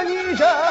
[0.00, 0.69] 擅自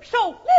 [0.00, 0.49] 收留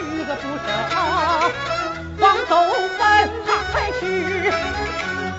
[0.00, 0.66] 去个不舍，
[2.18, 2.52] 王走
[2.96, 2.98] 坟
[3.46, 4.00] 他才是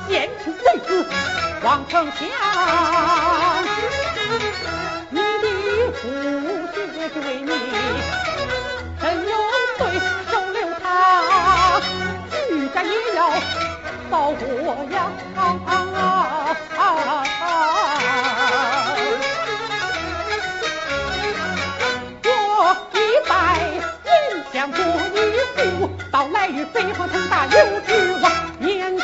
[0.08, 0.90] 奸臣贼子
[1.64, 2.20] 王丞相，
[5.10, 5.46] 你的
[5.94, 6.02] 父
[6.74, 6.76] 血
[7.12, 7.50] 是为你，
[9.02, 9.34] 真有
[9.78, 9.80] 罪
[10.32, 10.86] 收留他，
[12.30, 13.20] 居家也要
[14.10, 14.46] 报国
[14.92, 14.96] 呀！
[24.62, 24.80] 两步一
[25.80, 27.52] 步，到来与北方腾大有
[27.82, 28.32] 指望。
[28.60, 29.04] 念旧，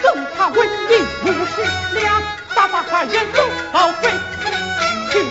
[0.00, 1.62] 更怕文银五十
[1.98, 2.22] 两，
[2.54, 3.42] 打发他远走
[3.72, 4.08] 高飞。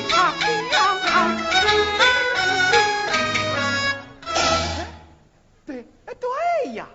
[0.10, 0.34] 他
[0.70, 0.84] 娘！
[5.66, 5.86] 对
[6.20, 6.86] 对呀，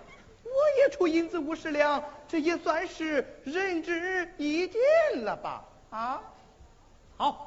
[0.43, 4.79] 我也出银子五十两，这也算是仁至义尽
[5.25, 5.63] 了吧。
[5.89, 6.21] 啊，
[7.17, 7.45] 好。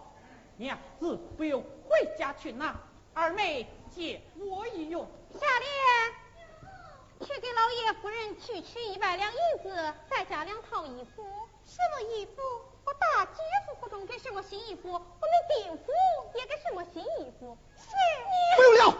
[0.58, 2.78] 娘子不用回家去拿，
[3.14, 5.08] 二妹借我一用。
[5.32, 11.24] 下莲，去给老爷夫人去取一百两银子，再加两套衣服。
[11.64, 12.42] 什么衣服？
[12.84, 14.92] 我大姐夫府中给什么新衣服？
[14.92, 15.04] 我们
[15.48, 15.90] 丁府
[16.34, 17.56] 也给什么新衣服？
[17.76, 17.88] 是。
[18.56, 18.98] 不用了。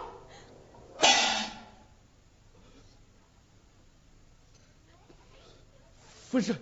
[6.31, 6.59] 夫人，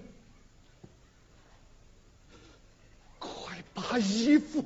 [3.88, 4.64] 把衣服。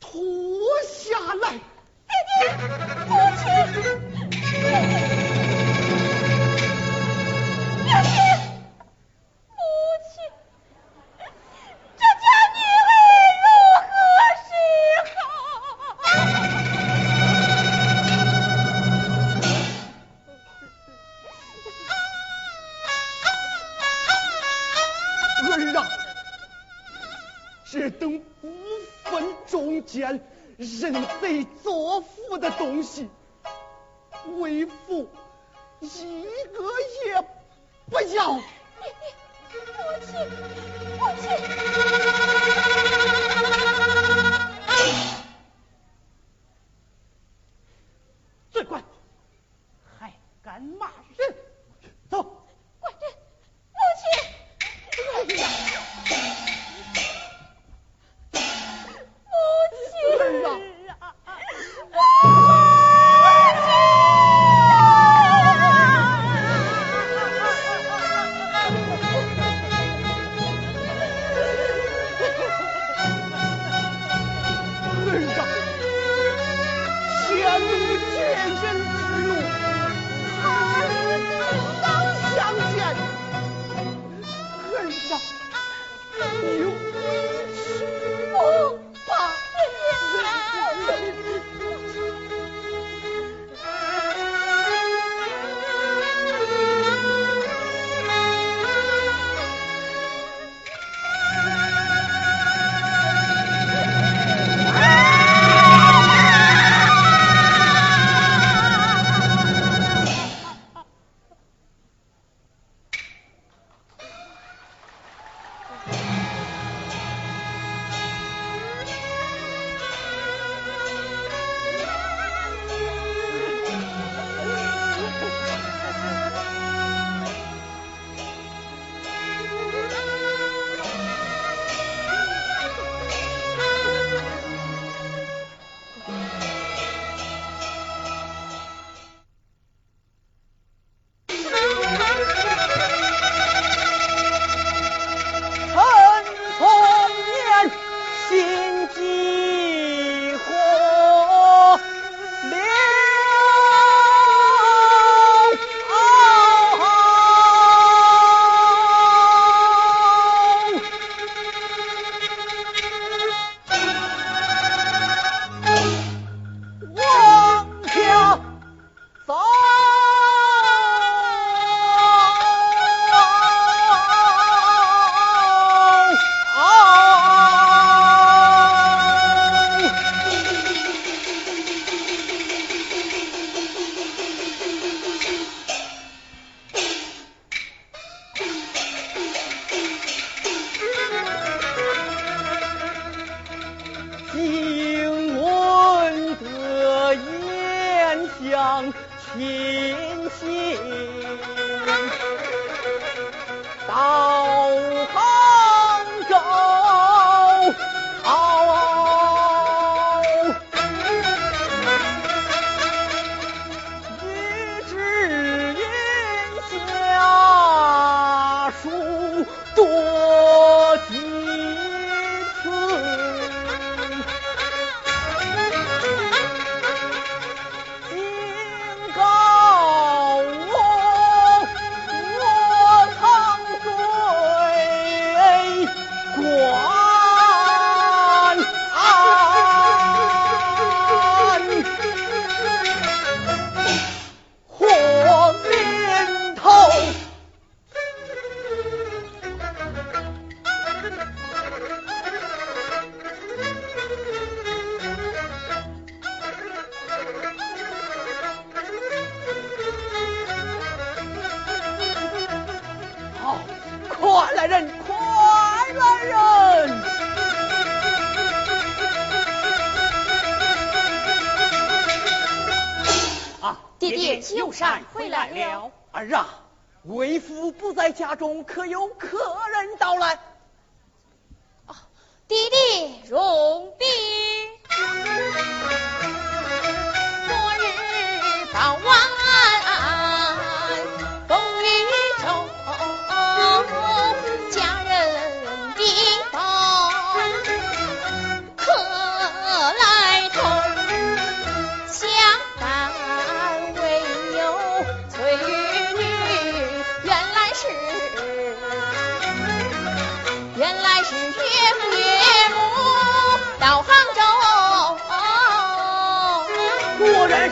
[0.00, 0.22] 脱
[0.88, 2.54] 下来，爹爹，
[3.08, 3.42] 母亲，
[30.58, 33.08] 人贼作父的东西，
[34.38, 35.08] 为父
[35.80, 36.64] 一个
[37.06, 37.22] 也
[37.90, 38.34] 不要。
[38.34, 38.40] 母
[40.04, 40.63] 亲，母亲，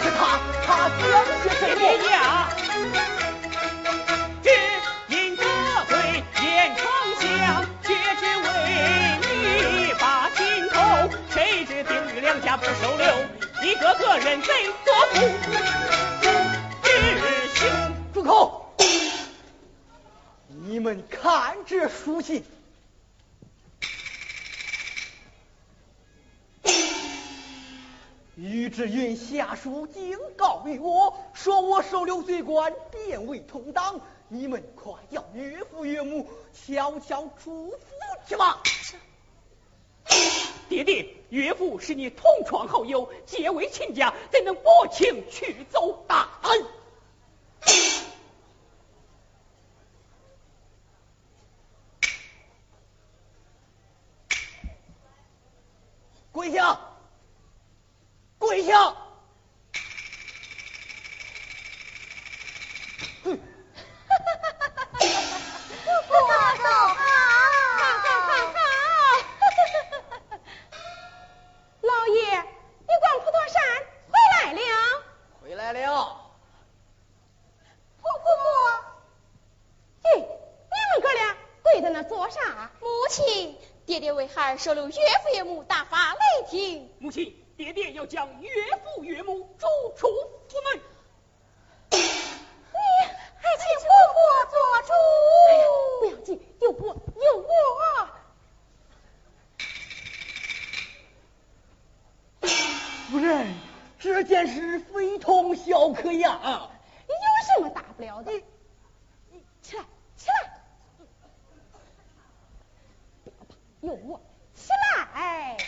[0.02, 1.00] 是他，他讲
[1.42, 2.10] 些什爹么？
[2.10, 2.48] 呀，
[4.42, 4.50] 只
[5.08, 5.44] 因得
[5.88, 6.82] 罪严丞
[7.20, 8.48] 相，却只为
[9.20, 10.76] 你把心头，
[11.30, 13.06] 谁知丁玉两家不收留，
[13.62, 14.48] 一个个认贼
[14.84, 15.16] 作父，
[16.82, 16.88] 智
[17.54, 17.70] 兄。
[18.12, 18.74] 住口！
[20.48, 22.44] 你们看这书信。
[28.82, 34.00] 于志云下属警告于我，说我收留罪官，变为同党。
[34.28, 37.76] 你们快叫岳父岳母悄悄出府
[38.26, 38.60] 去吧。
[40.68, 46.66] 爹爹，岳父是你同窗好友，结为亲家，怎能薄情去走大恩？
[56.32, 56.91] 跪下！
[58.42, 58.72] 跪下！
[63.22, 63.38] 哼！
[66.08, 68.58] 不好，好好好好！
[71.82, 72.18] 老爷，
[72.80, 73.62] 你逛普陀山
[74.10, 74.60] 回来了？
[75.40, 75.78] 回来了。
[78.00, 78.26] 婆婆，
[80.02, 80.24] 咦，你
[80.90, 82.72] 们哥俩跪在那做啥？
[82.80, 83.56] 母亲，
[83.86, 86.18] 爹爹为孩儿收留岳父岳母，大发雷
[86.50, 86.92] 霆。
[86.98, 88.50] 母亲，爹爹要将岳
[88.84, 90.08] 父岳母逐出
[90.48, 90.80] 府门。
[91.90, 91.98] 你
[93.38, 94.16] 还请婆婆
[94.50, 94.54] 做
[94.86, 94.90] 主？
[95.48, 95.64] 哎呀，
[96.00, 96.86] 不要紧，有我
[97.16, 97.48] 有我。
[103.10, 103.54] 夫人，
[103.98, 106.70] 这件事非同小可呀！
[107.06, 107.14] 有
[107.54, 108.32] 什么大不了的？
[109.30, 109.84] 你起来，
[110.16, 110.34] 起来！
[113.22, 114.20] 不要怕，有我，
[114.54, 115.58] 起来！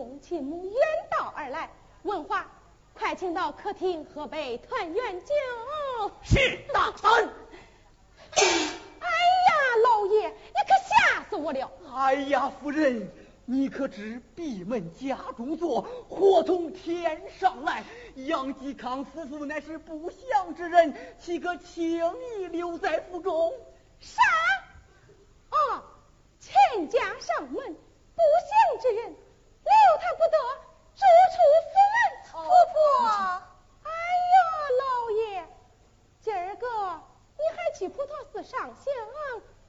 [0.00, 0.74] 亲母亲母远
[1.10, 1.68] 道而来，
[2.04, 2.46] 文华，
[2.94, 5.34] 快请到客厅喝杯团圆酒。
[6.22, 7.28] 是大恩。
[8.32, 10.34] 哎呀，老爷，你
[10.66, 11.70] 可吓死我了！
[11.94, 13.12] 哎呀，夫人，
[13.44, 17.84] 你可知闭门家中坐，祸从天上来？
[18.14, 22.00] 杨继康夫妇乃是不祥之人，岂可轻
[22.38, 23.52] 易留在府中？
[23.98, 24.22] 啥？
[25.50, 25.84] 啊，
[26.38, 30.38] 亲家上门，不祥之人，留他不得，
[30.94, 31.36] 逐出
[31.66, 31.98] 府门。
[32.30, 32.40] 婆
[32.72, 32.80] 婆，
[33.82, 34.36] 哎呀，
[34.80, 35.46] 老爷，
[36.20, 36.66] 今儿个
[37.36, 37.70] 你还
[38.42, 38.84] 上香，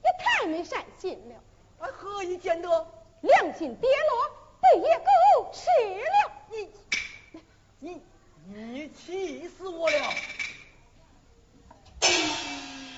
[0.02, 1.34] 也太没善心了。
[1.78, 2.86] 啊，何以见得？
[3.22, 4.30] 良心跌落，
[4.60, 5.04] 被野狗
[5.52, 5.60] 吃
[6.00, 6.32] 了。
[6.48, 6.68] 你
[7.78, 8.02] 你
[8.46, 9.96] 你气死我了！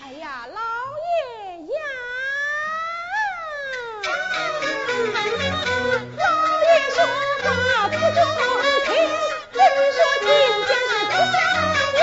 [0.03, 0.61] 哎呀，老
[1.03, 1.77] 爷呀！
[6.17, 6.25] 老
[6.63, 6.97] 爷说
[7.43, 8.17] 话不中
[8.87, 8.89] 听，
[9.53, 9.61] 人
[9.93, 10.27] 说今
[10.65, 11.37] 天是不祥
[11.93, 12.03] 人，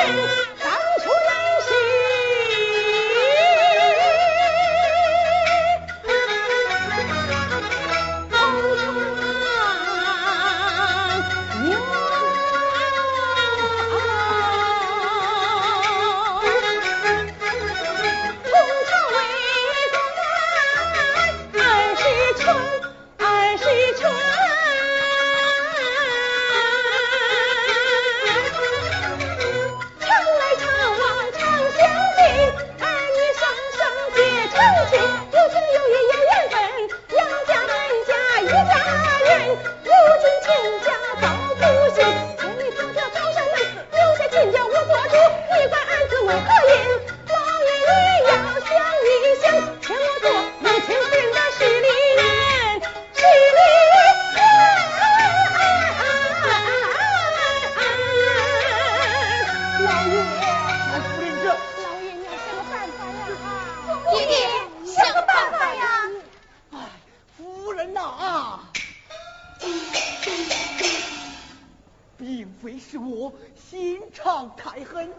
[74.50, 75.14] 太狠，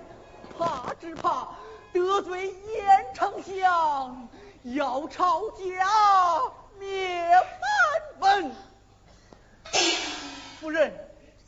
[0.59, 1.49] 怕只怕
[1.93, 4.29] 得罪严丞相，
[4.63, 5.63] 要抄家
[6.79, 8.53] 灭藩本。
[10.61, 10.93] 夫人，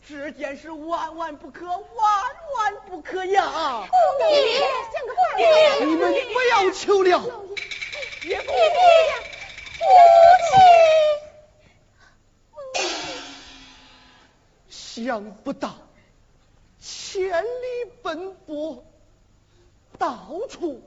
[0.08, 3.88] 这件事万万不可，万万不可呀！
[4.18, 4.60] 爹，
[4.92, 5.88] 像个坏人。
[5.88, 7.20] 你们不要求了。
[8.20, 9.14] 爹爹呀，
[9.78, 9.84] 对
[10.20, 10.34] 不
[13.90, 14.94] 起。
[15.04, 15.74] 想不到
[17.14, 18.84] 千里奔波，
[19.96, 20.82] 到处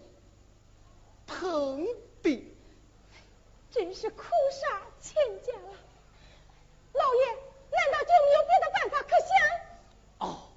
[1.25, 1.87] 碰
[2.21, 2.53] 壁，
[3.71, 5.71] 真是苦煞千家了。
[6.91, 7.31] 老爷，
[7.71, 10.27] 难道就没有别的办法可想？
[10.27, 10.49] 哦，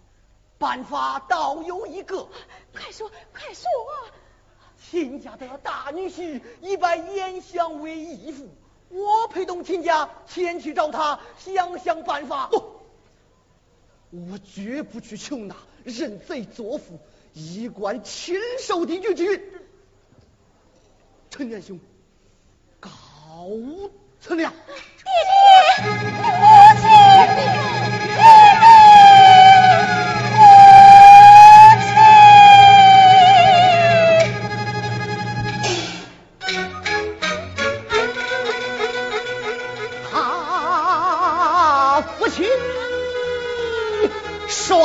[0.59, 2.26] 办法倒有一个。
[2.74, 3.70] 快说，快说！
[4.90, 8.48] 亲家的大女婿已拜严相为义父，
[8.88, 12.48] 我陪同亲家前去找他，想想办法。
[12.48, 12.80] 不，
[14.11, 16.99] 我绝不去求那认贼作父、
[17.33, 19.40] 衣冠禽兽的女婿。
[21.31, 21.79] 陈元兄，
[22.81, 22.90] 告
[24.20, 24.37] 辞了。
[24.37, 25.05] 爹
[25.77, 27.99] 爹，母亲。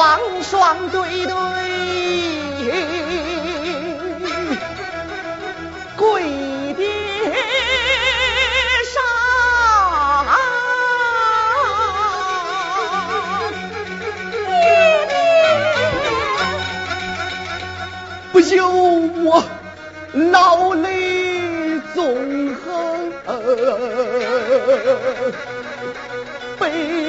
[0.05, 1.33] 双双对对，
[5.97, 6.21] 跪
[6.75, 6.83] 地
[8.93, 9.01] 上。
[18.31, 19.43] 不由我
[20.13, 23.11] 老泪纵横，
[26.59, 27.04] 悲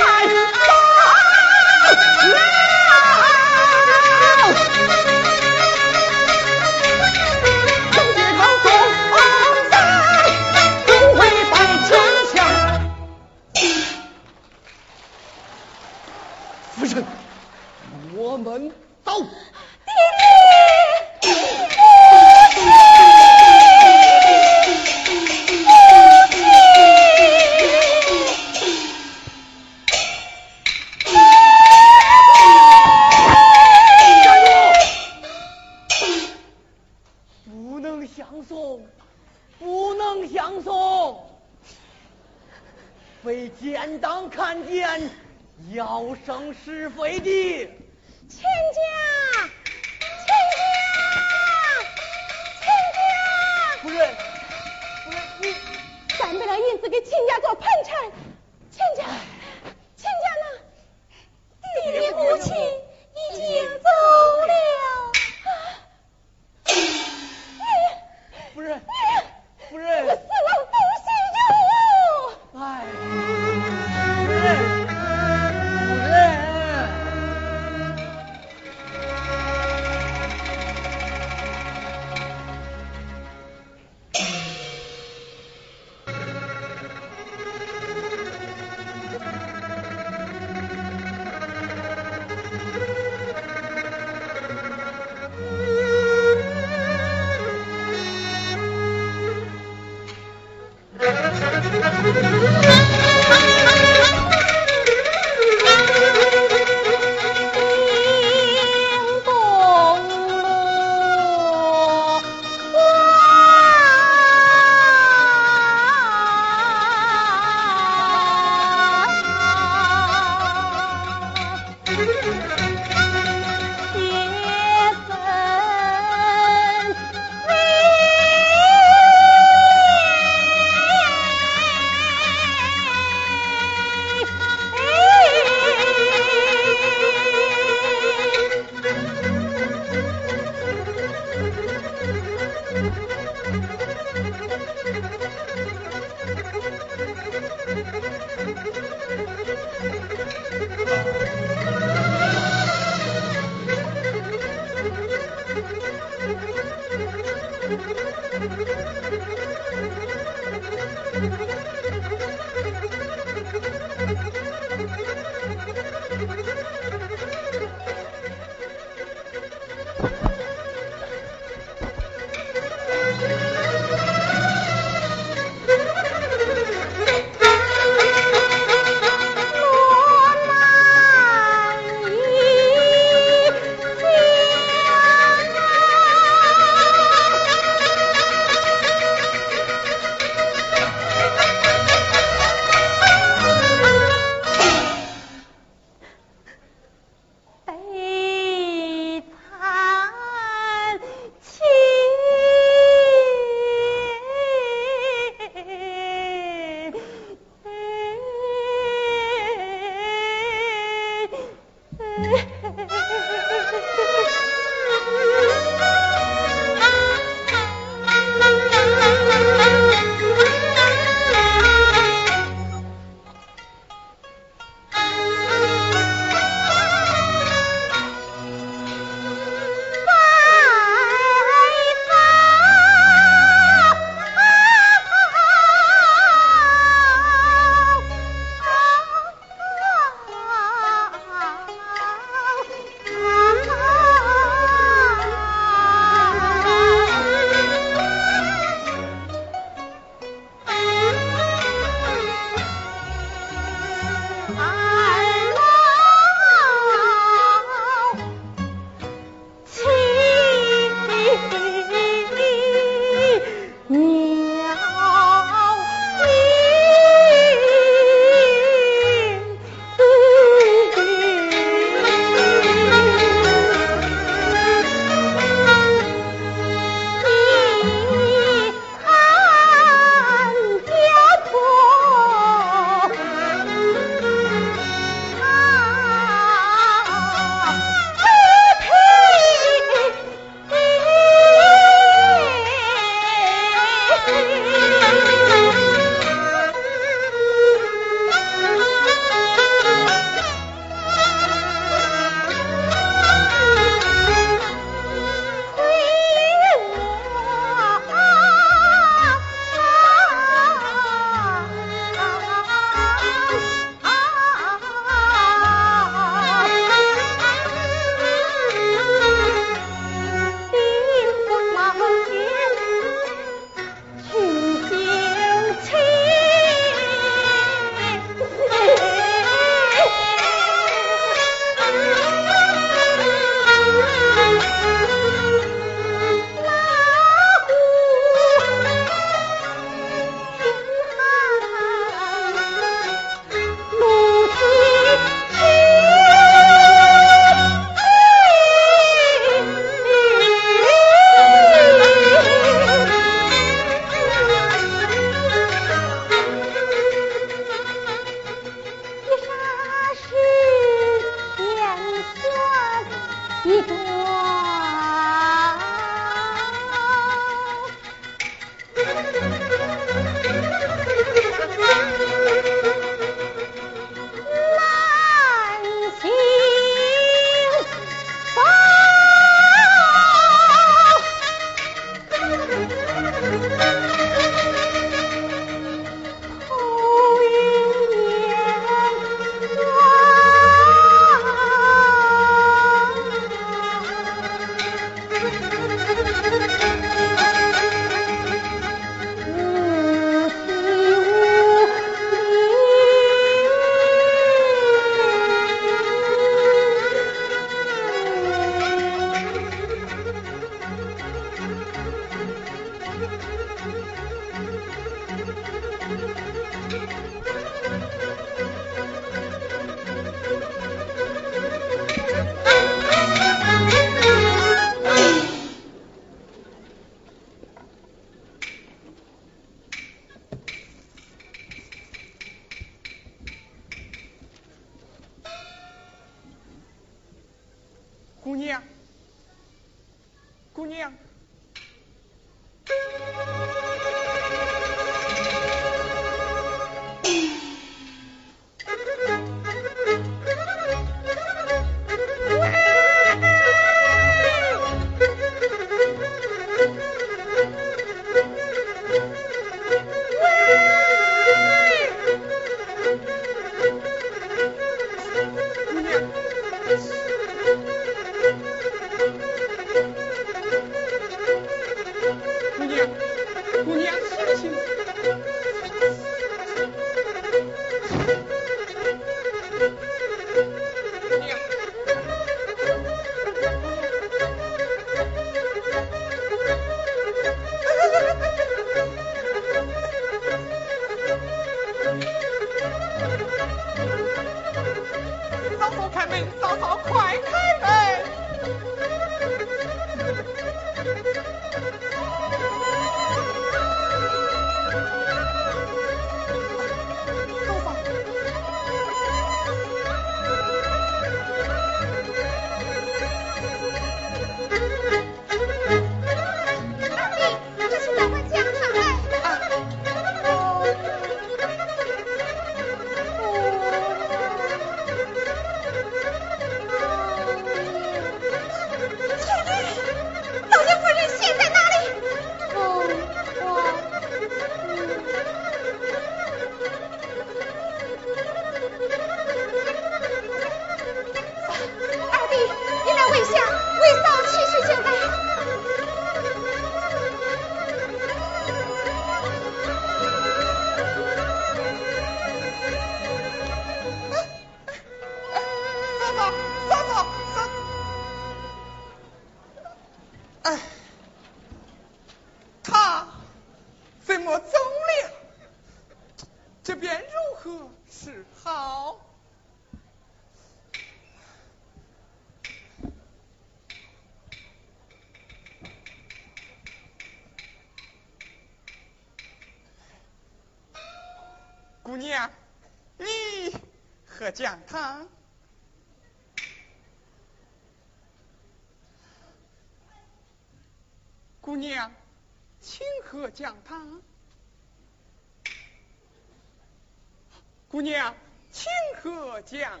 [597.88, 598.34] 姑娘
[598.70, 598.90] 请
[599.20, 600.00] 喝将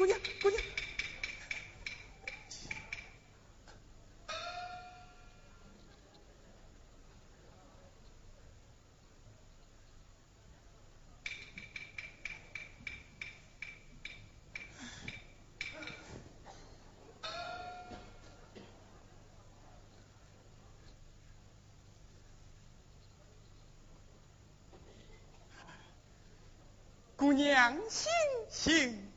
[0.00, 0.62] 姑娘姑娘。
[27.18, 28.10] 姑娘醒
[28.48, 29.09] 醒。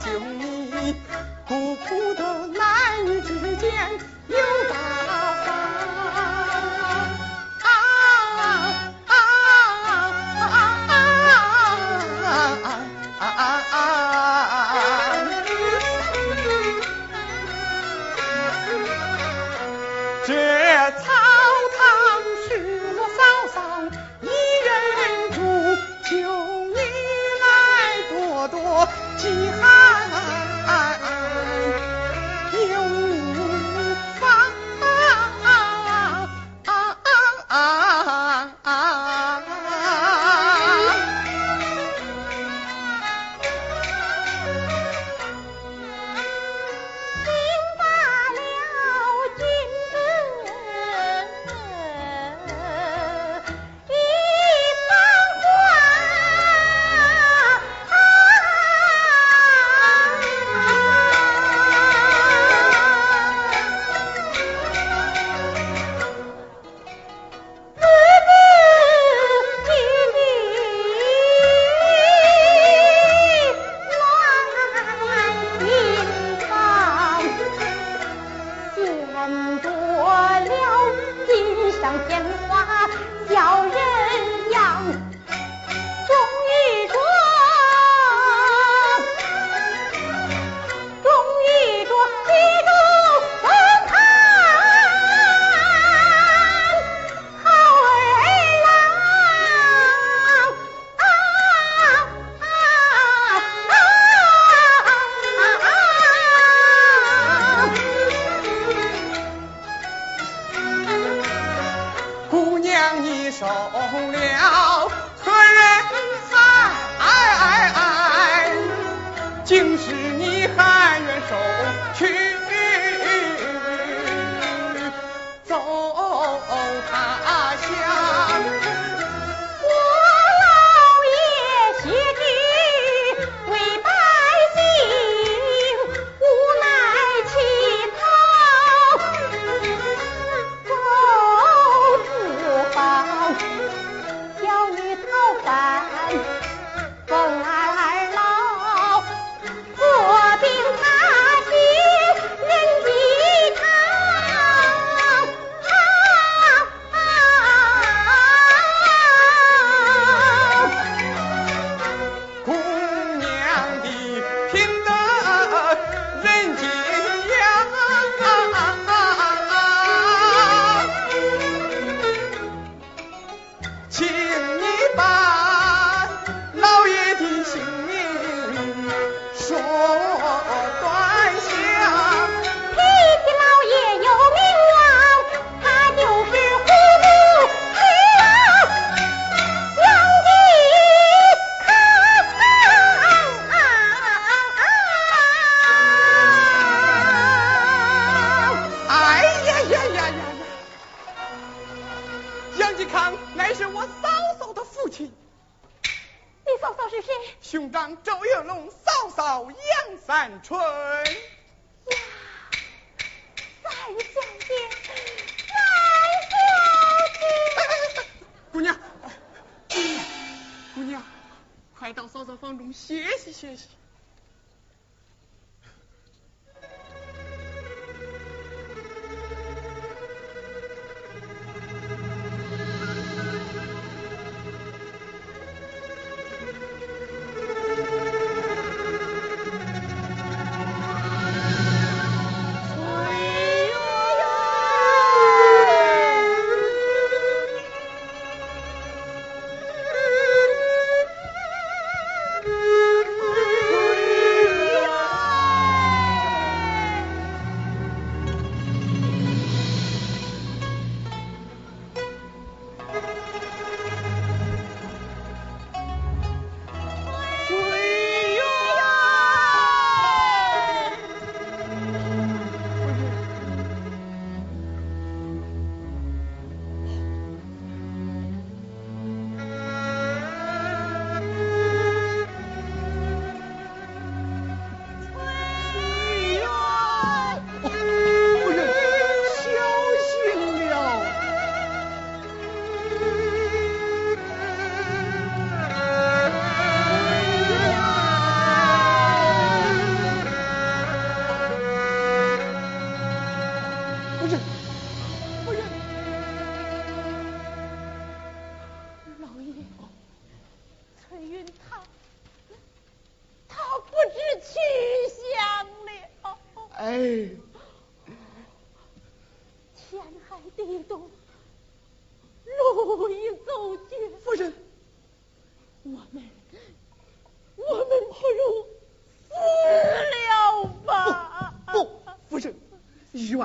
[0.00, 0.94] 将你，
[1.48, 3.72] 苦苦的男女之间
[4.28, 4.36] 有
[4.70, 4.99] 大。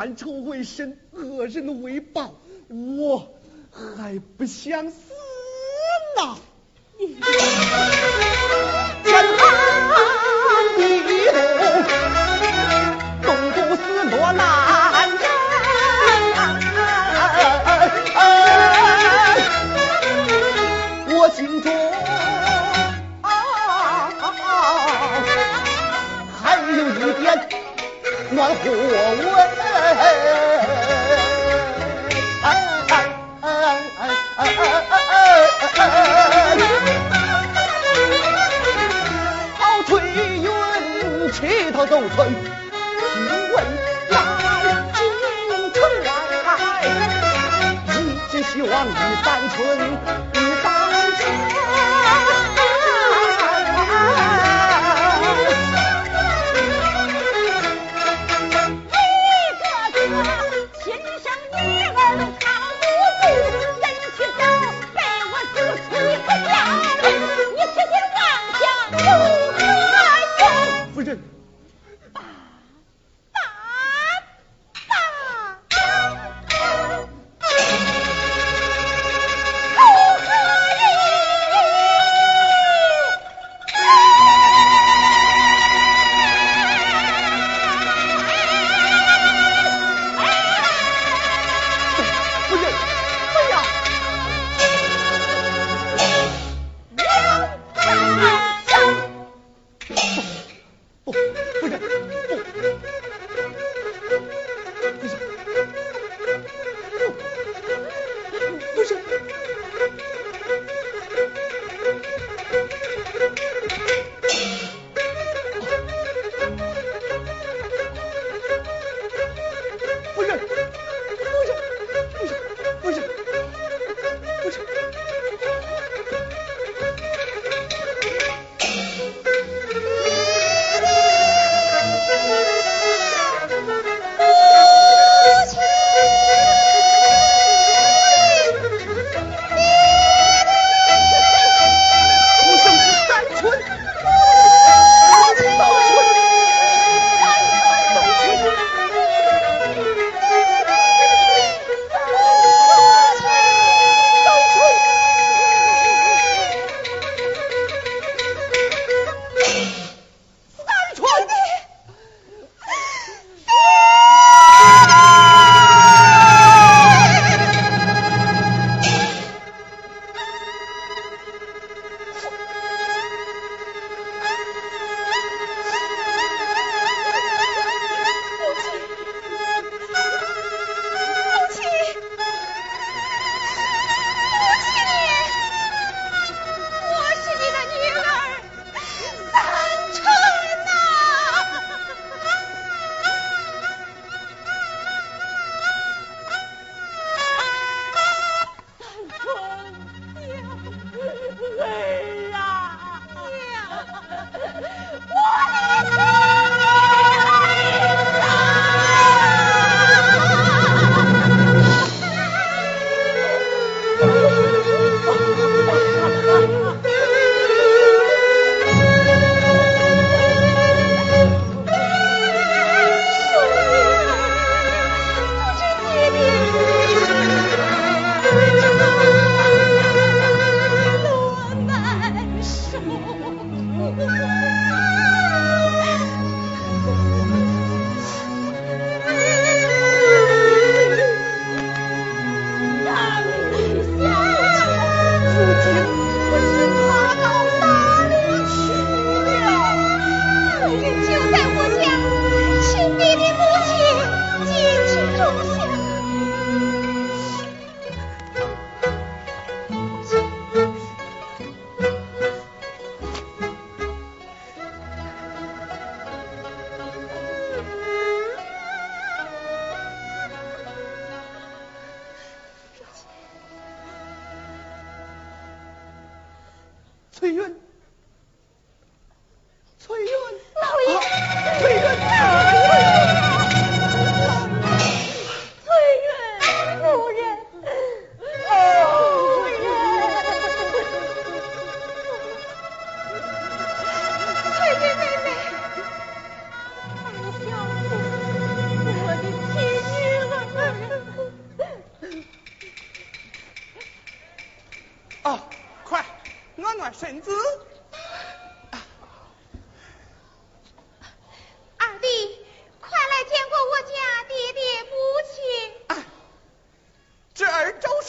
[0.06, 2.36] 恩仇未深，恶人为报，
[2.70, 3.28] 我
[3.98, 5.05] 还不想死。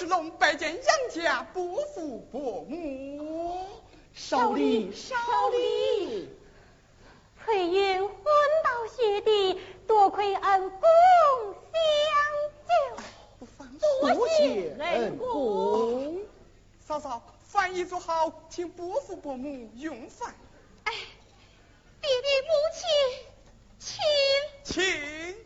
[0.07, 3.67] 龙拜见杨家伯父伯母。
[4.15, 5.15] 少礼，少
[5.51, 6.29] 礼。
[7.45, 8.15] 翠云昏
[8.65, 10.81] 倒雪地，多亏恩公
[11.73, 11.79] 相
[13.79, 16.19] 救，多谢恩公。
[16.81, 20.35] 嫂嫂，饭已做好，请伯父伯母用饭。
[20.85, 20.93] 哎，
[22.01, 22.83] 爹爹母亲，
[23.79, 25.46] 请请。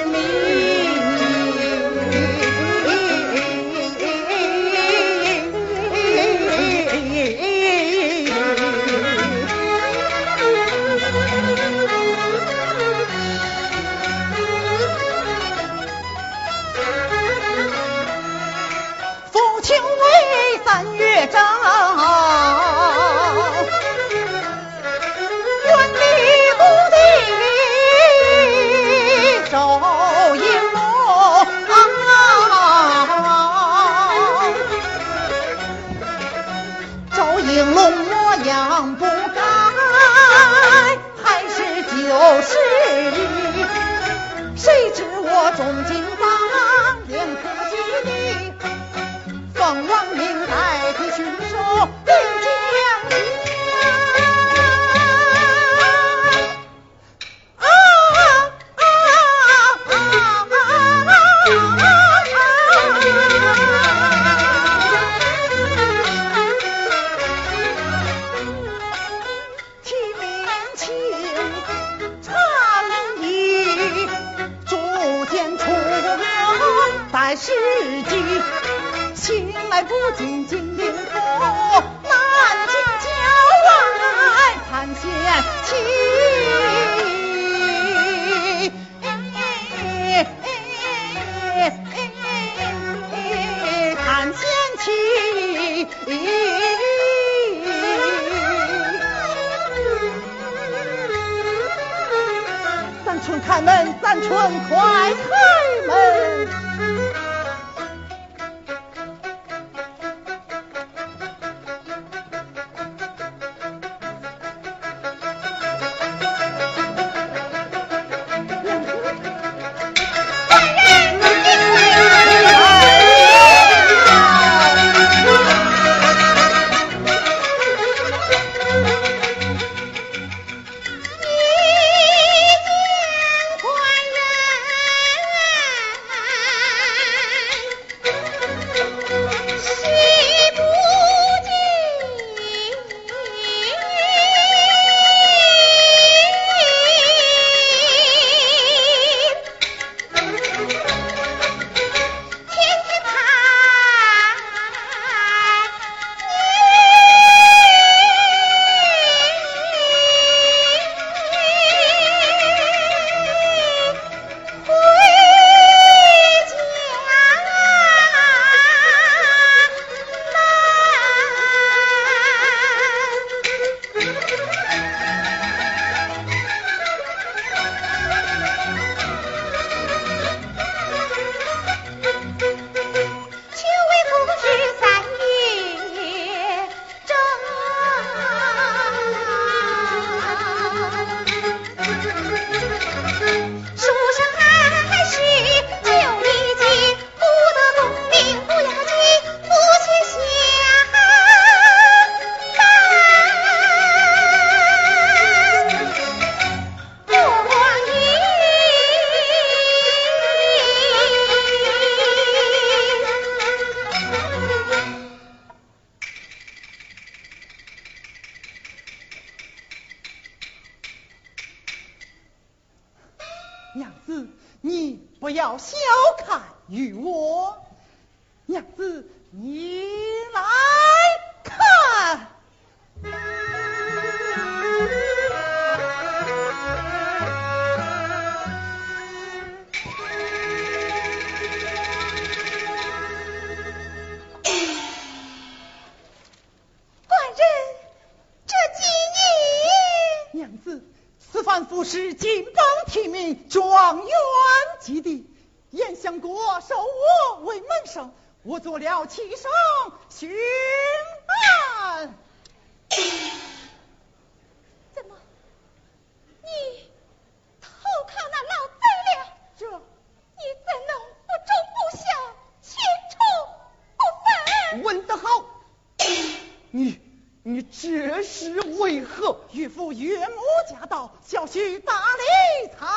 [279.53, 280.35] 岳父岳母
[280.69, 282.89] 驾到小婿大礼参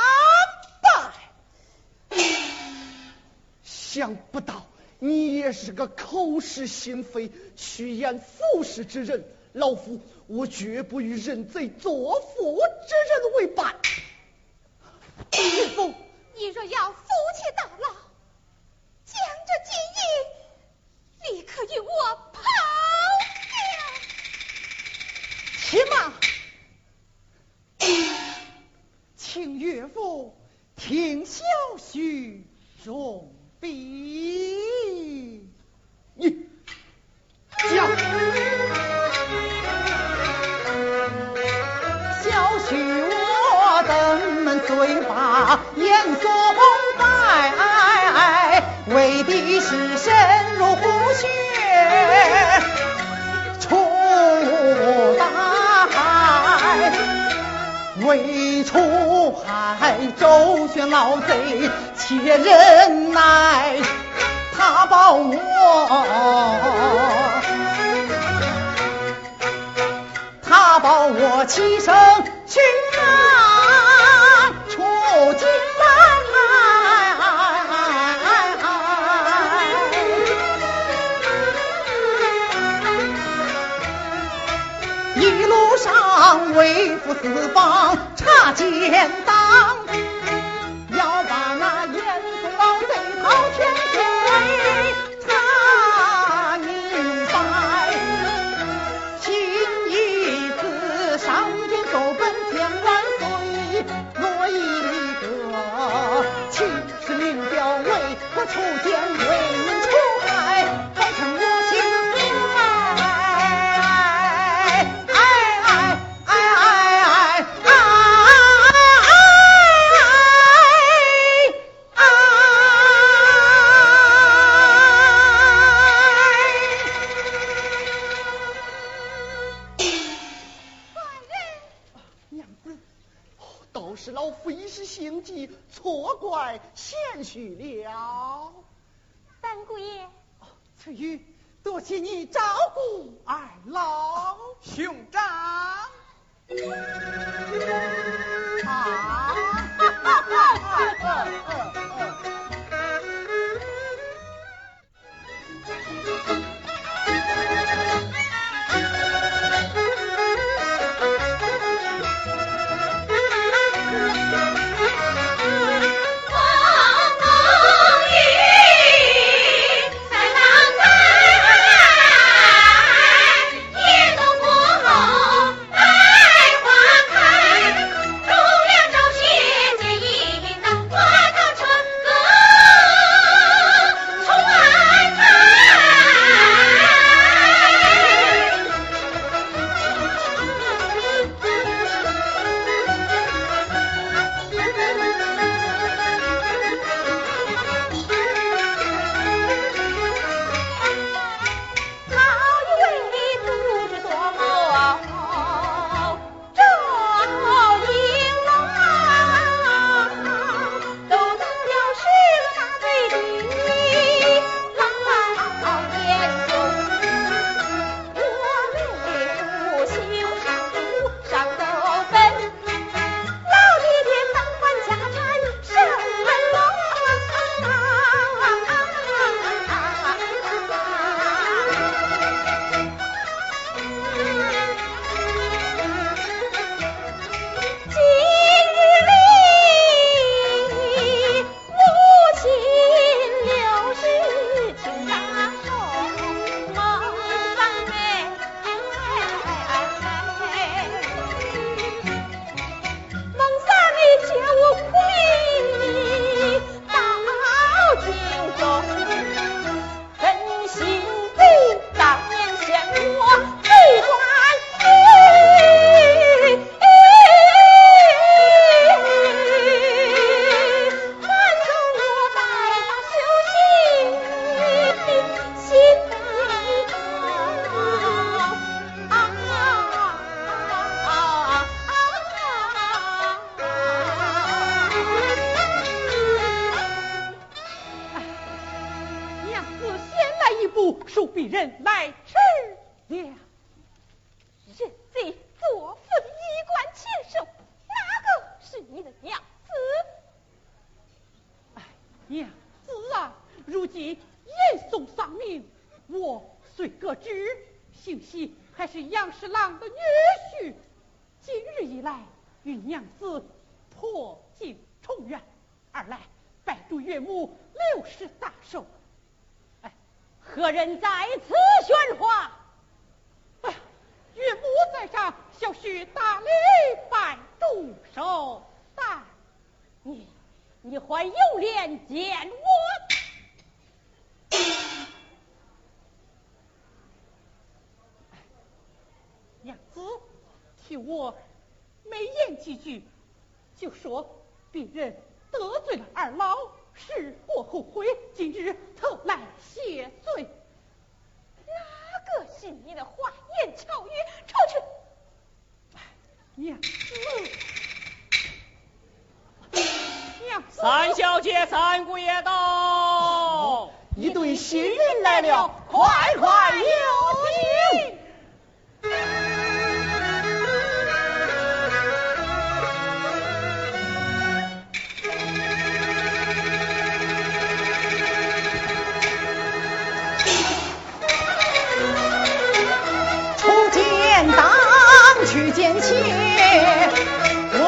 [0.83, 2.19] 拜。
[3.63, 4.67] 想不到
[4.99, 9.25] 你也是个口是心非趋炎附势之人。
[9.53, 13.77] 老夫我绝不与认贼作父之人为伴。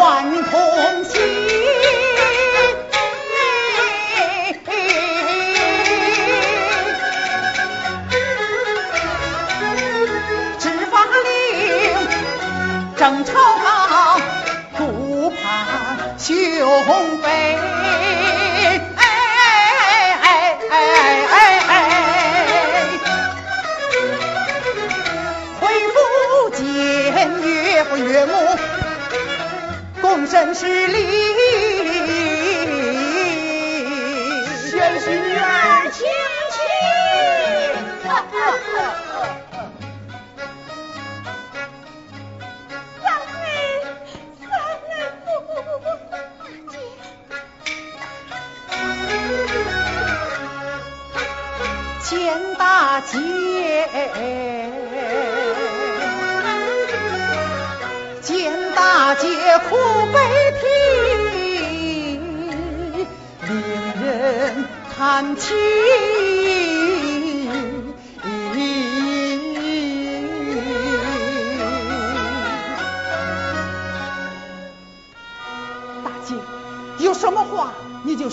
[0.06, 0.35] 万。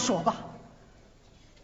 [0.04, 0.44] 说吧，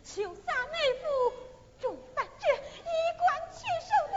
[0.06, 0.32] 求三
[0.72, 1.34] 妹夫
[1.82, 2.88] 重犯这衣
[3.18, 4.16] 冠禽兽的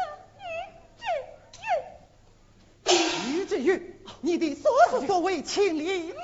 [3.34, 3.42] 余志玉。
[3.42, 6.14] 余志玉，你的所作所为，情理难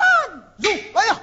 [0.58, 0.72] 容。
[0.94, 1.20] 哎呀，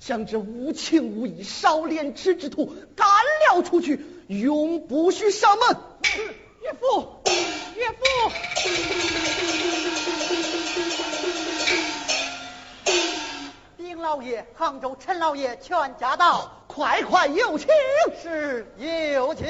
[0.00, 5.76] 将这无情无义、少廉耻之徒赶了出去，永不许上门。
[6.60, 7.09] 岳父。
[14.54, 17.68] 杭州陈老爷全家到，快快有请，
[18.20, 19.46] 是有请。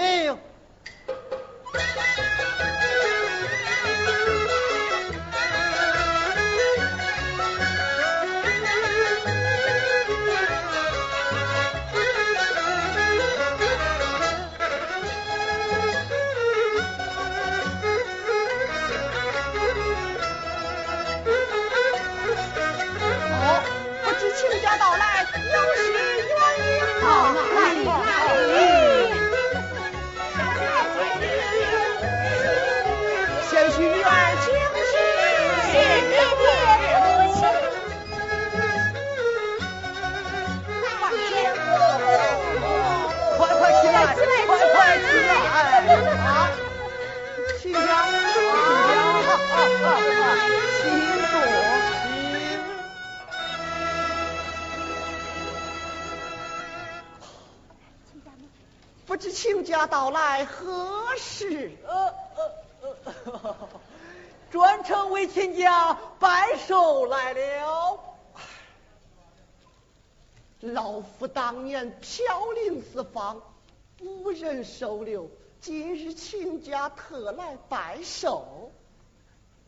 [74.63, 75.29] 收留，
[75.61, 78.71] 今日亲家特来拜寿。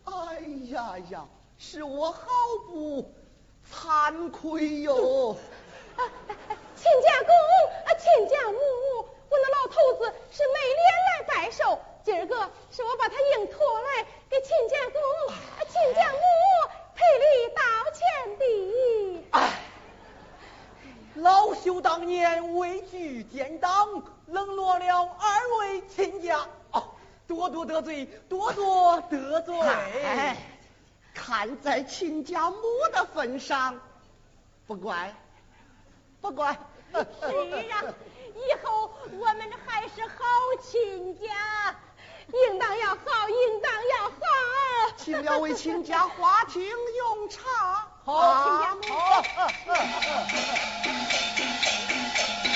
[0.04, 0.40] 哎
[0.70, 1.26] 呀呀，
[1.58, 2.26] 是我好
[2.66, 3.12] 不
[3.72, 5.36] 惭愧哟！
[6.74, 7.30] 亲家公、
[7.98, 8.58] 亲家母，
[9.28, 15.00] 我那老头子是没脸来拜寿，今儿个是我把他硬拖来给亲家公、
[15.68, 16.18] 亲家母
[16.94, 17.62] 赔礼道
[17.92, 19.24] 歉的。
[19.30, 19.60] 哎，
[21.14, 24.02] 老朽当年畏惧奸党。
[24.32, 24.84] 冷落了
[25.20, 26.38] 二位亲家，
[26.70, 26.82] 哦，
[27.26, 29.60] 多多得罪，多多得罪。
[29.60, 30.36] 哎，
[31.12, 32.58] 看在亲家母
[32.92, 33.78] 的份上，
[34.66, 35.14] 不怪，
[36.22, 36.58] 不怪。
[36.92, 37.84] 是啊，
[38.34, 40.24] 以后我们还是好
[40.62, 41.76] 亲家，
[42.32, 44.16] 应当要好，应当要好。
[44.96, 47.86] 请两位亲家花厅用茶。
[48.04, 48.80] 好，亲家母。
[52.42, 52.51] 是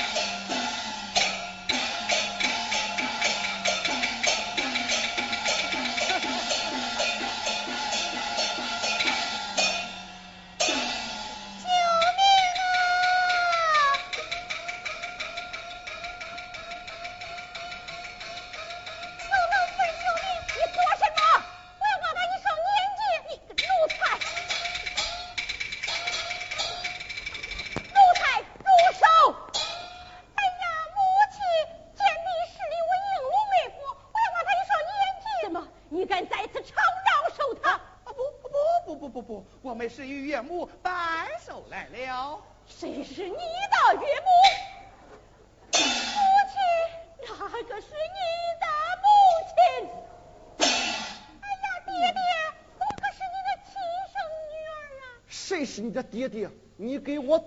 [55.77, 56.49] 是你的爹爹？
[56.75, 57.37] 你给我